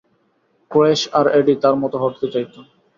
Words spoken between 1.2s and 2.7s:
এডি তার মতো হতে চাইত।